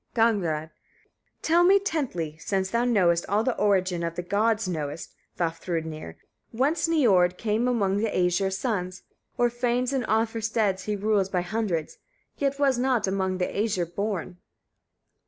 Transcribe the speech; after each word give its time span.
Gagnrâd. 0.15 0.71
38. 1.43 1.43
Tell 1.43 1.63
me 1.63 1.77
tenthly, 1.77 2.35
since 2.39 2.71
thou 2.71 2.87
all 3.29 3.43
the 3.43 3.55
origin 3.59 4.01
of 4.01 4.15
the 4.15 4.23
gods 4.23 4.67
knowest, 4.67 5.13
Vafthrûdnir! 5.37 6.15
whence 6.49 6.87
Niörd 6.87 7.37
came 7.37 7.67
among 7.67 7.97
the 7.97 8.09
Æsir's 8.09 8.57
sons? 8.57 9.03
O'er 9.37 9.51
fanes 9.51 9.93
and 9.93 10.03
offer 10.07 10.41
steads 10.41 10.85
he 10.85 10.95
rules 10.95 11.29
by 11.29 11.41
hundreds, 11.41 11.99
yet 12.39 12.57
was 12.57 12.79
not 12.79 13.05
among 13.05 13.37
the 13.37 13.45
Æsir 13.45 13.93
born. 13.93 14.37